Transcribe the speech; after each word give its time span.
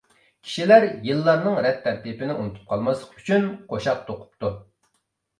كىشىلەر 0.45 0.85
يىللارنىڭ 1.09 1.59
رەت 1.65 1.75
تەرتىپىنى 1.83 2.37
ئۇنتۇپ 2.43 2.71
قالماسلىق 2.71 3.19
ئۈچۈن 3.19 3.45
قوشاق 3.75 4.01
توقۇپتۇ. 4.09 4.51